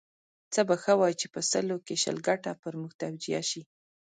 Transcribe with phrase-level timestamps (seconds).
[0.53, 3.61] څه به ښه وای چې په سلو کې شل ګټه پر موږ توجیه شي.